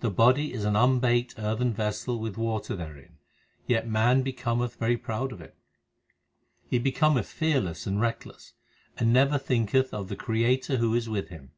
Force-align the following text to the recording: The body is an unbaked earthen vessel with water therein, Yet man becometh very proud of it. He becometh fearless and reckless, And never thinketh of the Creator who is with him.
The 0.00 0.10
body 0.10 0.52
is 0.52 0.64
an 0.64 0.74
unbaked 0.74 1.36
earthen 1.38 1.72
vessel 1.72 2.18
with 2.18 2.36
water 2.36 2.74
therein, 2.74 3.18
Yet 3.64 3.86
man 3.86 4.22
becometh 4.22 4.74
very 4.74 4.96
proud 4.96 5.30
of 5.30 5.40
it. 5.40 5.54
He 6.68 6.80
becometh 6.80 7.28
fearless 7.28 7.86
and 7.86 8.00
reckless, 8.00 8.54
And 8.96 9.12
never 9.12 9.38
thinketh 9.38 9.94
of 9.94 10.08
the 10.08 10.16
Creator 10.16 10.78
who 10.78 10.96
is 10.96 11.08
with 11.08 11.28
him. 11.28 11.52